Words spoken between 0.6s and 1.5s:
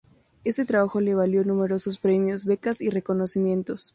trabajo le valió